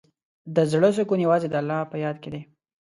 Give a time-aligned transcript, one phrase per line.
[0.55, 2.41] د زړۀ سکون یوازې د الله په یاد کې دی.